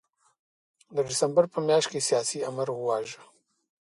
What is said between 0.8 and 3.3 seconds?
د ډسمبر په میاشت کې سیاسي آمر وواژه.